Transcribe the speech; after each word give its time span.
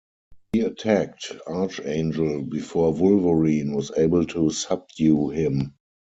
He 0.53 0.61
attacked 0.61 1.31
Archangel 1.45 2.41
before 2.41 2.91
Wolverine 2.91 3.75
was 3.75 3.91
able 3.95 4.25
to 4.25 4.49
subdue 4.49 5.29
him. 5.29 5.75